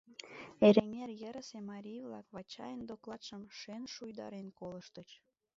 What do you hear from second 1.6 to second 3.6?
марий-влак Вачайын докладшым